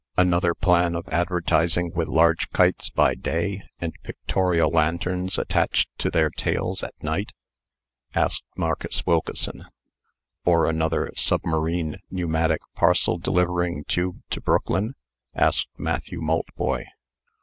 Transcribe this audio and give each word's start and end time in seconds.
"Another 0.17 0.55
plan 0.55 0.95
of 0.95 1.07
advertising 1.09 1.91
with 1.93 2.07
large 2.07 2.49
kites 2.49 2.89
by 2.89 3.13
day, 3.13 3.61
and 3.79 3.93
pictorial 4.01 4.71
lanterns 4.71 5.37
attached 5.37 5.89
to 5.99 6.09
their 6.09 6.31
tails 6.31 6.81
at 6.81 6.95
night?" 7.03 7.33
asked 8.15 8.43
Marcus 8.57 9.05
Wilkeson. 9.05 9.65
"Or 10.43 10.65
another 10.65 11.11
Submarine 11.15 11.97
Pneumatic 12.09 12.61
Parcel 12.73 13.19
Delivering 13.19 13.83
Tube 13.83 14.23
to 14.31 14.41
Brooklyn?" 14.41 14.95
asked 15.35 15.67
Matthew 15.77 16.19
Maltboy. 16.19 16.85